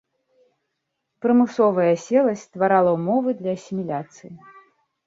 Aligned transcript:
Прымусовая 1.25 1.87
аселасць 1.97 2.45
стварала 2.49 2.91
ўмовы 2.97 3.29
для 3.45 3.51
асіміляцыі. 3.61 4.31